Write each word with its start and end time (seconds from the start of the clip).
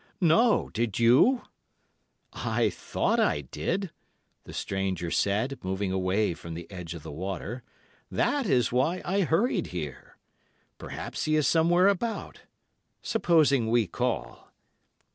No. 0.19 0.69
Did 0.71 0.97
you?' 0.97 1.43
"'I 2.33 2.71
thought 2.71 3.19
I 3.19 3.41
did,' 3.41 3.91
the 4.45 4.51
stranger 4.51 5.11
said, 5.11 5.59
moving 5.61 5.91
away 5.91 6.33
from 6.33 6.55
the 6.55 6.65
edge 6.71 6.95
of 6.95 7.03
the 7.03 7.11
water; 7.11 7.61
'that 8.09 8.47
is 8.47 8.71
why 8.71 9.03
I 9.05 9.21
hurried 9.21 9.67
here. 9.67 10.17
Perhaps 10.79 11.25
he 11.25 11.35
is 11.35 11.45
somewhere 11.45 11.87
about. 11.87 12.41
Supposing 13.03 13.69
we 13.69 13.85
call. 13.85 14.51